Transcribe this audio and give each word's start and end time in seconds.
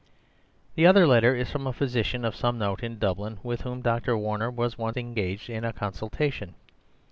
"The 0.73 0.87
other 0.87 1.05
letter 1.05 1.35
is 1.35 1.51
from 1.51 1.67
a 1.67 1.73
physician 1.73 2.25
of 2.25 2.35
some 2.35 2.57
note 2.57 2.81
in 2.81 2.97
Dublin, 2.97 3.37
with 3.43 3.61
whom 3.61 3.83
Dr. 3.83 4.17
Warner 4.17 4.49
was 4.49 4.75
once 4.75 4.97
engaged 4.97 5.47
in 5.47 5.71
consultation. 5.73 6.55